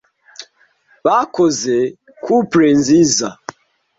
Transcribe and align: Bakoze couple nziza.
Bakoze 1.05 1.77
couple 2.23 2.65
nziza. 2.79 3.29